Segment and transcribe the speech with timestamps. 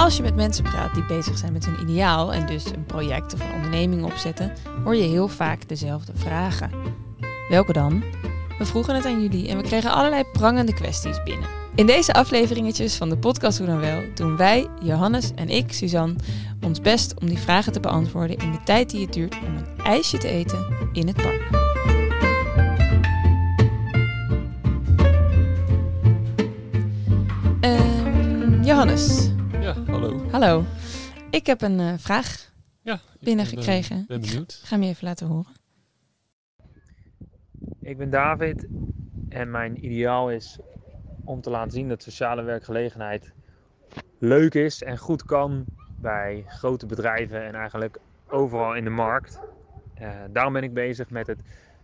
[0.00, 3.34] Als je met mensen praat die bezig zijn met hun ideaal en dus een project
[3.34, 4.52] of een onderneming opzetten,
[4.84, 6.70] hoor je heel vaak dezelfde vragen.
[7.48, 8.02] Welke dan?
[8.58, 11.48] We vroegen het aan jullie en we kregen allerlei prangende kwesties binnen.
[11.74, 16.14] In deze afleveringetjes van de podcast Hoe dan Wel doen wij, Johannes en ik, Suzanne,
[16.60, 19.84] ons best om die vragen te beantwoorden in de tijd die het duurt om een
[19.84, 21.48] ijsje te eten in het park.
[27.60, 29.30] Ehm, Johannes,
[30.00, 30.30] hallo.
[30.30, 30.64] hallo.
[31.30, 33.96] Ik heb een eh, vraag Ja, ik binnengekregen.
[33.96, 34.58] Ben, ben benieuwd.
[34.62, 35.52] Ik ga hem je even laten horen.
[37.80, 38.66] Ik ben David
[39.28, 40.58] en mijn ideaal is
[41.24, 43.32] om te laten zien dat sociale werkgelegenheid
[44.18, 45.64] leuk is en goed kan
[45.96, 49.40] bij grote bedrijven en eigenlijk overal in de markt.
[49.94, 51.38] Eh, daarom ben ik bezig met het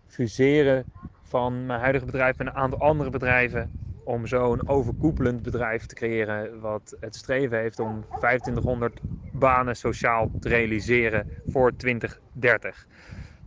[0.07, 0.85] fuseren
[1.23, 3.71] van mijn huidige bedrijf met een aantal andere bedrijven
[4.07, 9.01] om zo een overkoepelend bedrijf te creëren wat het streven heeft om 2500
[9.33, 12.87] banen sociaal te realiseren voor 2030.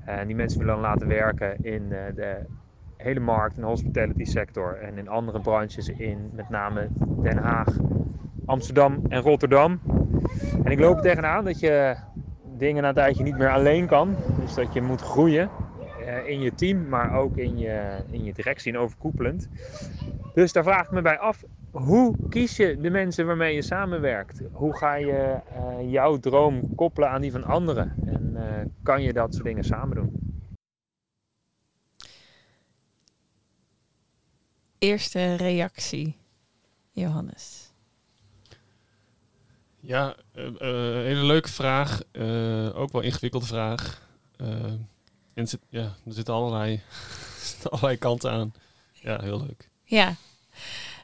[0.05, 2.45] En die mensen willen dan laten werken in eh, de
[2.97, 6.87] hele markt, de hospitality sector en in andere branches in met name
[7.21, 7.77] Den Haag,
[8.45, 9.79] Amsterdam en Rotterdam.
[10.63, 11.95] En ik loop tegenaan dat je
[12.57, 14.15] dingen na een tijdje niet meer alleen kan.
[14.39, 15.68] Dus dat je moet groeien eh,
[16.25, 19.47] in je team, maar ook in je, in je directie en overkoepelend.
[20.33, 24.41] Dus daar vraag ik me bij af, hoe kies je de mensen waarmee je samenwerkt?
[24.51, 27.93] Hoe ga je eh, jouw droom koppelen aan die van anderen?
[28.05, 30.27] En eh, kan je dat soort dingen samen doen?
[34.77, 36.17] Eerste reactie,
[36.91, 37.73] Johannes.
[39.79, 42.01] Ja, eh, eh, hele leuke vraag.
[42.11, 44.07] eh, ook wel ingewikkelde vraag.
[45.39, 46.81] En zit, ja, er zitten allerlei,
[47.63, 48.53] er allerlei kanten aan.
[48.93, 49.69] Ja, heel leuk.
[49.83, 50.15] Ja.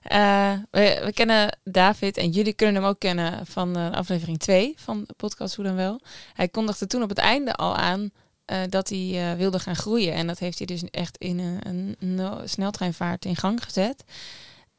[0.02, 4.74] Eh, we, we kennen David en jullie kunnen hem ook kennen van eh, aflevering 2
[4.78, 6.02] van de podcast Hoe dan Wel.
[6.34, 8.12] Hij kondigde toen op het einde al aan
[8.46, 10.14] eh, dat hij wilde gaan groeien.
[10.14, 14.04] En dat heeft hij dus echt in een, een, sneltreinvaart in gang gezet.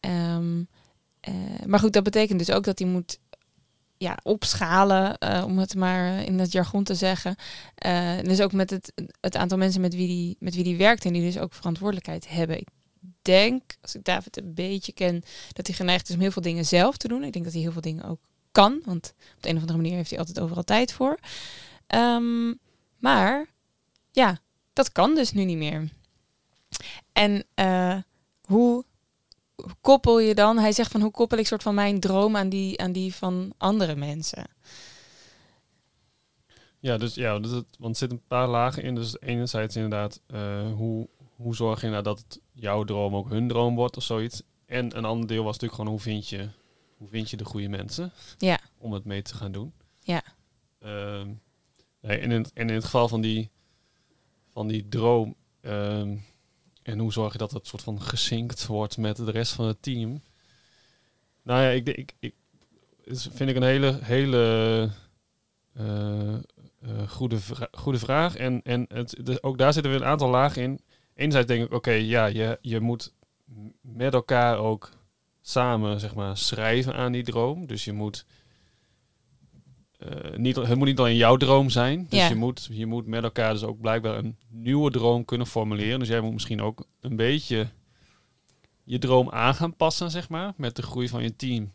[0.00, 0.62] Ehm,
[1.26, 1.34] eh,
[1.66, 3.18] maar goed, dat betekent dus ook dat hij moet
[3.98, 7.36] ja, opschalen, eh, om het maar in het jargon te zeggen.
[7.74, 11.04] Eh, dus ook met het, het aantal mensen met wie die, met wie die werkt
[11.04, 12.58] en die dus ook verantwoordelijkheid hebben.
[12.58, 12.68] Ik
[13.22, 16.64] denk, als ik David een beetje ken, dat hij geneigd is om heel veel dingen
[16.64, 17.22] zelf te doen.
[17.22, 18.20] Ik denk dat hij heel veel dingen ook
[18.52, 21.18] kan, want op de een of andere manier heeft hij altijd overal tijd voor.
[21.86, 22.54] Ehm,
[22.98, 23.46] maar
[24.12, 24.38] ja,
[24.72, 25.88] dat kan dus nu niet meer.
[27.12, 27.96] En eh,
[28.40, 28.84] hoe
[29.80, 30.58] koppel je dan?
[30.58, 33.52] Hij zegt van hoe koppel ik soort van mijn droom aan die, aan die van
[33.56, 34.46] andere mensen?
[36.78, 38.94] Ja, dus ja, dus het, want er zitten een paar lagen in.
[38.94, 43.48] Dus enerzijds inderdaad, eh, hoe, hoe zorg je nou dat het jouw droom ook hun
[43.48, 44.42] droom wordt of zoiets.
[44.66, 46.48] En een ander deel was natuurlijk gewoon hoe vind je,
[46.96, 48.58] hoe vind je de goede mensen Ja.
[48.78, 49.72] om het mee te gaan doen.
[50.00, 50.22] Ja.
[50.78, 51.28] Ehm,
[52.00, 53.50] nee, en, in, het- en in het geval van die,
[54.52, 56.16] van die droom ehm,
[56.86, 59.82] en hoe zorg je dat het soort van gezinkt wordt met de rest van het
[59.82, 60.22] team.
[61.42, 62.34] Nou ja, ik, ik, ik
[63.08, 64.90] vind ik een hele, hele
[65.72, 67.38] eh, eh, goede,
[67.72, 68.36] goede vraag.
[68.36, 70.80] En, en het, ook daar zitten weer een aantal lagen in.
[71.14, 73.14] Enerzijds denk ik, oké, ja, je, je moet
[73.80, 74.90] met elkaar ook
[75.40, 77.66] samen, zeg maar, schrijven aan die droom.
[77.66, 78.26] Dus je moet...
[79.98, 82.06] eh, niet, het moet niet alleen jouw droom zijn.
[82.08, 82.28] Dus Ja.
[82.28, 85.98] je, moet, je moet met elkaar dus ook blijkbaar een nieuwe droom kunnen formuleren.
[85.98, 87.68] Dus jij moet misschien ook een beetje
[88.84, 91.72] je droom aan gaan passen, zeg maar, met de groei van je team.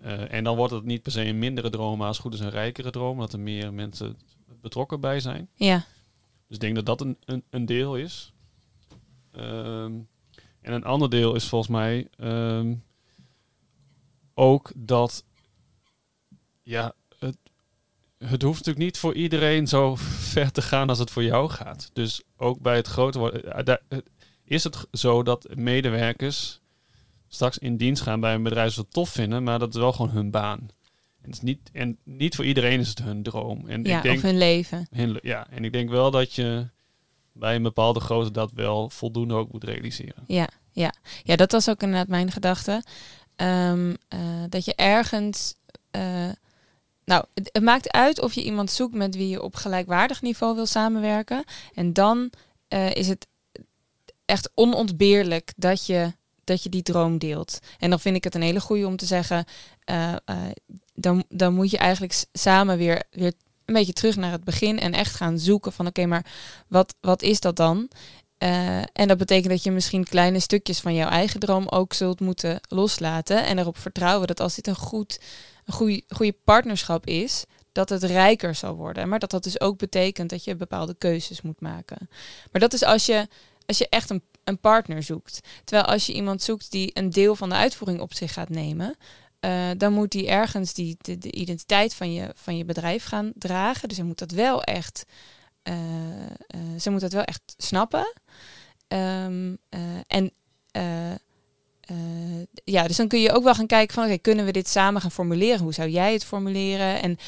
[0.00, 2.34] Eh, en dan wordt het niet per se een mindere droom, maar als het goed
[2.34, 4.16] is een rijkere droom, dat er meer mensen
[4.60, 5.48] betrokken bij zijn.
[5.54, 5.76] Ja,
[6.46, 8.32] Dus ik denk dat dat een, een, een deel is.
[9.32, 9.92] Ehm,
[10.60, 12.74] en een ander deel is volgens mij ehm,
[14.34, 15.24] ook dat,
[16.62, 17.36] ja, het,
[18.18, 19.96] het hoeft natuurlijk niet voor iedereen zo
[20.34, 21.90] ver te gaan als het voor jou gaat.
[21.92, 23.98] Dus ook bij het grote worden, eh, eh,
[24.44, 26.60] is het zo dat medewerkers
[27.28, 29.92] straks in dienst gaan bij een bedrijf ze het tof vinden, maar dat is wel
[29.92, 30.58] gewoon hun baan.
[31.22, 33.68] En, het is niet, en niet voor iedereen is het hun droom.
[33.68, 34.86] En ja ik denk, of hun leven.
[35.22, 36.68] Ja, en ik denk wel dat je
[37.32, 40.24] bij een bepaalde grootte dat wel voldoende ook moet realiseren.
[40.26, 40.92] Ja, ja.
[41.22, 42.82] ja, dat was ook inderdaad mijn gedachte.
[43.36, 45.54] Ehm, eh, dat je ergens.
[47.06, 50.66] Nou, het, maakt uit of je iemand zoekt met wie je op gelijkwaardig niveau wil
[50.66, 51.44] samenwerken.
[51.74, 52.30] En dan
[52.68, 53.26] eh, is het
[54.24, 56.12] echt onontbeerlijk dat je,
[56.44, 57.58] dat je die droom deelt.
[57.78, 59.44] En dan vind ik het een hele goede om te zeggen.
[59.84, 60.36] eh, eh,
[60.94, 63.32] dan, dan moet je eigenlijk samen weer, weer
[63.64, 64.78] een beetje terug naar het begin.
[64.80, 66.26] En echt gaan zoeken van oké, maar
[66.68, 67.88] wat, wat is dat dan?
[68.38, 72.20] Eh, en dat betekent dat je misschien kleine stukjes van jouw eigen droom ook zult
[72.20, 73.44] moeten loslaten.
[73.44, 75.18] En erop vertrouwen dat als dit een goed
[75.66, 79.08] een goede, goede partnerschap is, dat het rijker zal worden.
[79.08, 82.08] Maar dat dat dus ook betekent dat je bepaalde keuzes moet maken.
[82.52, 83.28] Maar dat is als je,
[83.66, 85.40] als je echt een, een partner zoekt.
[85.64, 88.96] Terwijl als je iemand zoekt die een deel van de uitvoering op zich gaat nemen,
[89.40, 93.32] uh, dan moet die ergens die, de, de, identiteit van je, van je bedrijf gaan
[93.34, 93.88] dragen.
[93.88, 95.04] Dus hij moet dat wel echt,
[96.78, 98.12] ze moet dat wel echt snappen.
[98.88, 99.58] Um,
[100.06, 100.32] en
[102.64, 105.00] ja, dus dan kun je ook wel gaan kijken van oké, kunnen we dit samen
[105.00, 105.60] gaan formuleren?
[105.60, 107.02] Hoe zou jij het formuleren?
[107.02, 107.18] En,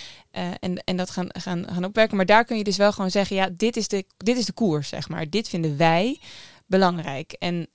[0.61, 2.17] en, en dat gaan, gaan, gaan opwerken.
[2.17, 4.53] Maar daar kun je dus wel gewoon zeggen, ja, dit is de, dit is de
[4.53, 5.31] koers, zeg maar.
[5.31, 6.21] Dit vinden wij
[6.67, 7.33] belangrijk.
[7.33, 7.69] En,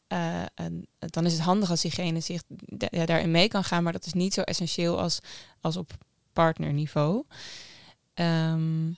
[0.98, 2.44] dan is het handig als diegene zich
[2.90, 5.20] ja, daarin mee kan gaan, maar dat is niet zo essentieel als,
[5.62, 5.92] als op
[6.34, 7.24] partnerniveau.
[8.14, 8.98] Um,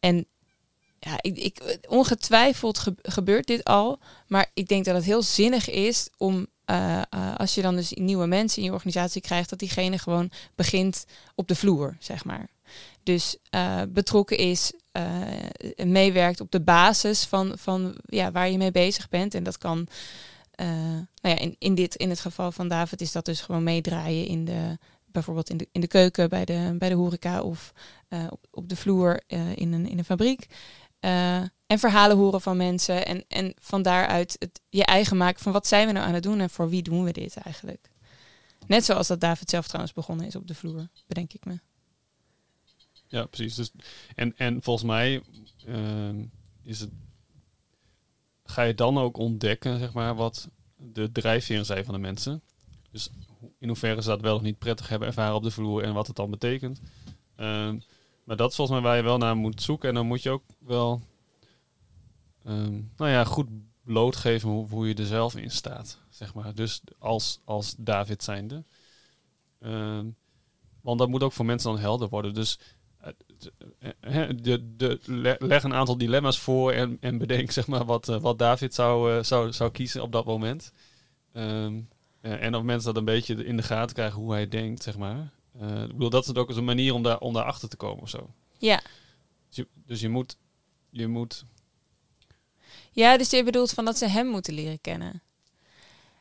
[0.00, 0.26] en
[0.98, 6.08] ja, ik, ik, ongetwijfeld gebeurt dit al, maar ik denk dat het heel zinnig is
[6.16, 7.02] om uh,
[7.36, 11.04] als je dan dus nieuwe mensen in je organisatie krijgt, dat diegene gewoon begint
[11.34, 12.48] op de vloer, zeg maar.
[13.02, 14.72] Dus uh, betrokken is,
[15.76, 19.34] meewerkt op de basis van, van ja, waar je mee bezig bent.
[19.34, 19.86] En dat kan,
[20.56, 24.26] nou ja, in, in, dit, in het geval van David is dat dus gewoon meedraaien
[24.26, 24.78] in de,
[25.12, 27.72] bijvoorbeeld in de, in de keuken bij de, bij de horeca of
[28.30, 29.22] op, op de vloer
[29.54, 30.46] in, een, in een fabriek.
[31.66, 35.66] en verhalen horen van mensen en, en van daaruit het, je eigen maken van wat
[35.66, 37.90] zijn we nou aan het doen en voor wie doen we dit eigenlijk.
[38.66, 41.58] Net zoals dat David zelf trouwens begonnen is op de vloer, bedenk ik me.
[43.06, 43.54] Ja, precies.
[43.54, 43.70] Dus,
[44.14, 45.22] en, en volgens mij
[45.66, 46.24] uh,
[46.62, 46.90] is het,
[48.44, 52.42] ga je dan ook ontdekken, zeg maar, wat de drijfveren zijn van de mensen.
[52.90, 53.10] Dus
[53.58, 56.06] in hoeverre ze dat wel of niet prettig hebben ervaren op de vloer en wat
[56.06, 56.80] het dan betekent.
[57.36, 57.82] Um,
[58.24, 59.88] maar dat is volgens mij waar je wel naar moet zoeken.
[59.88, 61.00] En dan moet je ook wel
[62.46, 63.48] um, nou ja, goed
[63.82, 65.98] blootgeven hoe, hoe, je er zelf in staat.
[66.08, 66.54] Zeg maar.
[66.54, 68.64] Dus als, als David zijnde.
[69.60, 70.16] Um,
[70.80, 72.34] want dat moet ook voor mensen dan helder worden.
[72.34, 72.58] Dus
[74.40, 75.00] de, de,
[75.38, 79.24] leg een aantal dilemma's voor en, en bedenk zeg maar, wat, eh, wat David zou,
[79.24, 80.72] zou, zou kiezen op dat moment.
[81.32, 81.88] Um,
[82.32, 85.30] en of mensen dat een beetje in de gaten krijgen hoe hij denkt, zeg maar.
[85.60, 88.08] Uh, ik bedoel, dat is ook een manier om, daar, om daarachter te komen of
[88.08, 88.30] zo.
[88.58, 88.80] Ja.
[89.48, 90.36] Dus je, dus je moet...
[90.90, 91.44] Je moet
[92.92, 95.22] ja, dus je bedoelt van dat ze hem moeten leren kennen.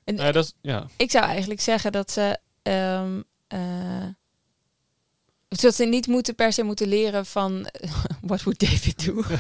[0.04, 0.88] En, ja, dat is, ja.
[0.98, 2.40] Ik zou eigenlijk zeggen dat ze...
[2.64, 3.24] Um,
[5.50, 7.68] zodat ze niet moeten per se moeten leren van
[8.22, 9.26] wat moet David doen.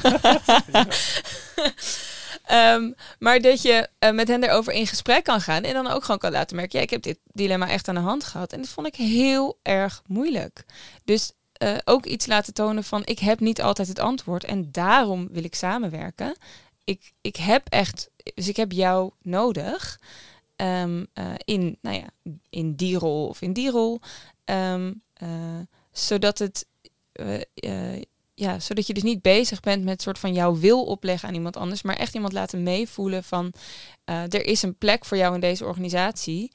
[2.51, 6.03] um, maar dat je uh, met hen erover in gesprek kan gaan en dan ook
[6.03, 8.61] gewoon kan laten merken, ja, ik heb dit dilemma echt aan de hand gehad en
[8.61, 10.65] dat vond ik heel erg moeilijk.
[11.03, 11.31] Dus
[11.63, 15.44] uh, ook iets laten tonen van ik heb niet altijd het antwoord en daarom wil
[15.44, 16.38] ik samenwerken.
[16.83, 19.99] Ik, ik heb echt, dus ik heb jou nodig
[20.55, 23.99] um, uh, in, nou ja, in die rol of in die rol.
[24.45, 25.01] Um,
[25.91, 26.65] zodat het
[28.39, 31.57] ja, zodat je dus niet bezig bent met soort van jouw wil opleggen aan iemand
[31.57, 33.53] anders, maar echt iemand laten meevoelen van
[34.09, 36.51] uh, er is een plek voor jou in deze organisatie.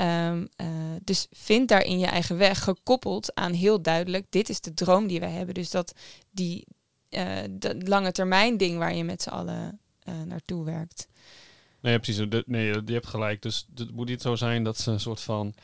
[0.00, 0.48] Um,
[1.02, 5.20] dus vind daarin je eigen weg, gekoppeld aan heel duidelijk, dit is de droom die
[5.20, 5.54] wij hebben.
[5.54, 5.94] Dus dat
[6.30, 6.66] die
[7.50, 9.80] dat lange termijn ding waar je met z'n allen
[10.26, 11.06] naartoe werkt.
[11.80, 12.26] Nee, precies.
[12.46, 13.42] nee, je hebt gelijk.
[13.42, 15.54] Dus het moet niet zo zijn dat ze een soort van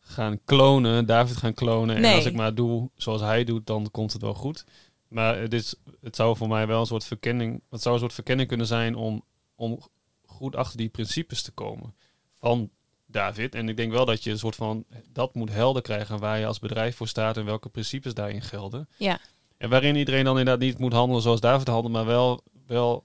[0.00, 1.96] gaan klonen, David gaan klonen.
[1.96, 4.64] En als ik maar doe zoals hij doet, dan komt het wel goed.
[5.08, 8.12] Maar het, is, het zou voor mij wel een soort verkenning, het zou een soort
[8.12, 9.24] verkenning kunnen zijn om,
[9.54, 9.80] om
[10.24, 11.94] goed achter die principes te komen
[12.34, 12.70] van
[13.06, 13.54] David.
[13.54, 16.46] En ik denk wel dat je een soort van dat moet helder krijgen waar je
[16.46, 18.88] als bedrijf voor staat en welke principes daarin gelden.
[18.96, 19.20] Ja.
[19.56, 23.04] En waarin iedereen dan inderdaad niet moet handelen zoals David handelt, maar wel, wel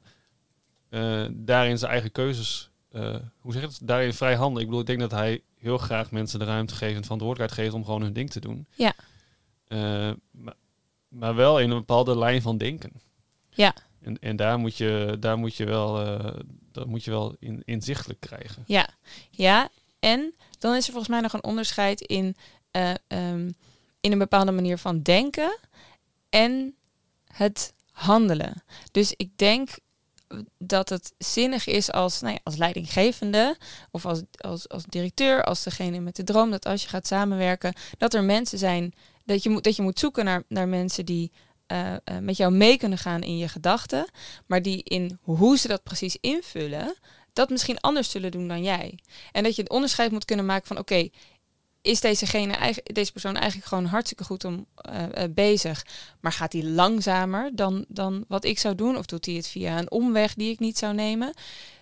[0.90, 4.62] uh, daarin zijn eigen keuzes, uh, hoe zeg je het, daarin vrij handelen.
[4.62, 7.80] Ik bedoel, ik denk dat hij heel graag mensen de ruimte geven en verantwoordelijkheid geven
[7.80, 8.68] om gewoon hun ding te doen.
[8.76, 8.94] Ja.
[9.68, 10.12] Uh,
[11.24, 12.92] maar, wel in een bepaalde lijn van denken.
[13.50, 13.76] Ja.
[14.02, 16.34] En, en daar moet je, daar moet je wel, uh,
[16.72, 18.64] dat moet je wel in, inzichtelijk krijgen.
[18.68, 18.90] Ja.
[19.30, 22.36] ja, en dan is er volgens mij nog een onderscheid in,
[22.72, 23.56] uh, um,
[24.02, 25.58] in een bepaalde manier van denken
[26.30, 26.76] en
[27.28, 28.64] het handelen.
[28.92, 29.70] Dus ik denk
[30.58, 33.58] dat het zinnig is als, nou ja, als leidinggevende
[33.92, 37.74] of als, als, als directeur, als degene met de droom, dat als je gaat samenwerken,
[37.98, 41.32] dat er mensen zijn, dat je moet, dat je moet zoeken naar, naar mensen die
[41.68, 44.10] uh, uh, met jou mee kunnen gaan in je gedachten,
[44.46, 46.96] maar die in hoe ze dat precies invullen,
[47.34, 49.00] dat misschien anders zullen doen dan jij.
[49.32, 51.12] En dat je het onderscheid moet kunnen maken van oké, okay,
[51.82, 55.86] is dezegene, deze persoon eigenlijk gewoon hartstikke goed om uh, uh, bezig.
[56.20, 58.98] Maar gaat hij langzamer dan, dan wat ik zou doen?
[58.98, 61.34] Of doet hij het via een omweg die ik niet zou nemen?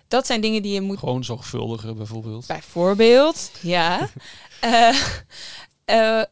[0.08, 0.98] Dat zijn dingen die je moet.
[0.98, 2.46] Gewoon zorgvuldiger bijvoorbeeld.
[2.46, 4.08] Bijvoorbeeld, ja.
[4.64, 4.88] uh,
[5.84, 6.22] eh,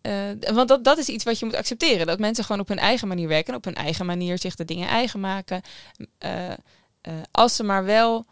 [0.00, 2.06] eh, want dat, dat is iets wat je moet accepteren.
[2.06, 3.52] Dat mensen gewoon op hun eigen manier werken.
[3.52, 5.62] En op hun eigen manier zich de dingen eigen maken.
[6.18, 6.56] Eh, eh,
[7.30, 8.26] als ze maar wel...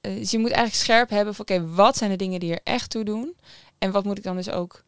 [0.00, 1.44] dus je moet eigenlijk scherp hebben van...
[1.48, 3.36] Oké, wat zijn de dingen die er echt toe doen?
[3.78, 4.84] En wat moet ik dan dus ook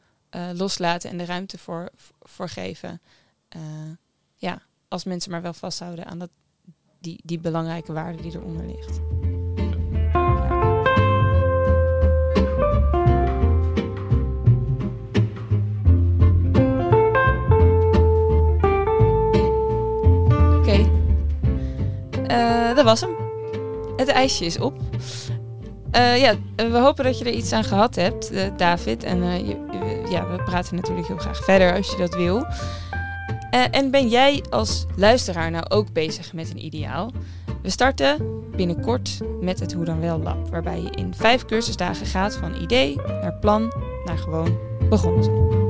[0.54, 3.02] loslaten en de ruimte voor, voor geven?
[4.36, 6.30] Ja, als mensen maar wel vasthouden aan dat,
[6.98, 9.23] die, die belangrijke waarde die eronder ligt.
[22.84, 23.16] Dat was hem.
[23.96, 24.78] Het ijsje is op.
[25.90, 29.04] Eh, ja, we hopen dat je er iets aan gehad hebt, eh, David.
[29.04, 29.56] En eh, je,
[30.10, 32.46] ja, we praten natuurlijk heel graag verder als je dat wil.
[33.70, 37.12] En ben jij als luisteraar nou ook bezig met een ideaal?
[37.62, 42.36] We starten binnenkort met het Hoe dan Wel Lab, waarbij je in vijf cursusdagen gaat
[42.36, 43.72] van idee naar plan
[44.04, 45.63] naar gewoon begonnen zijn.